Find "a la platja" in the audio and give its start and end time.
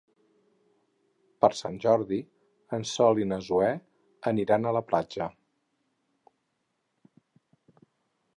4.65-5.31